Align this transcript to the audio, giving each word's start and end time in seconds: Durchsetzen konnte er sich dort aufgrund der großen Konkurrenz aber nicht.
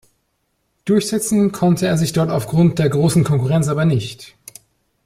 Durchsetzen 0.85 1.51
konnte 1.51 1.85
er 1.85 1.95
sich 1.95 2.11
dort 2.11 2.31
aufgrund 2.31 2.79
der 2.79 2.89
großen 2.89 3.23
Konkurrenz 3.23 3.67
aber 3.67 3.85
nicht. 3.85 4.35